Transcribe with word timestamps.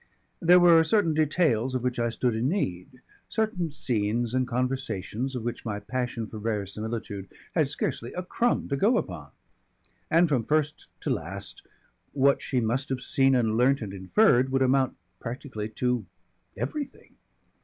There 0.41 0.59
were 0.59 0.83
certain 0.83 1.13
details 1.13 1.75
of 1.75 1.83
which 1.83 1.99
I 1.99 2.09
stood 2.09 2.35
in 2.35 2.49
need, 2.49 3.01
certain 3.29 3.71
scenes 3.71 4.33
and 4.33 4.47
conversations 4.47 5.35
of 5.35 5.43
which 5.43 5.63
my 5.63 5.79
passion 5.79 6.25
for 6.25 6.39
verisimilitude 6.39 7.29
had 7.53 7.69
scarcely 7.69 8.11
a 8.13 8.23
crumb 8.23 8.67
to 8.69 8.75
go 8.75 8.97
upon. 8.97 9.29
And 10.09 10.27
from 10.27 10.43
first 10.43 10.89
to 11.01 11.11
last, 11.11 11.67
what 12.13 12.41
she 12.41 12.59
must 12.59 12.89
have 12.89 13.01
seen 13.01 13.35
and 13.35 13.55
learnt 13.57 13.83
and 13.83 13.93
inferred 13.93 14.51
would 14.51 14.63
amount 14.63 14.95
practically 15.19 15.69
to 15.69 16.07
everything. 16.57 17.13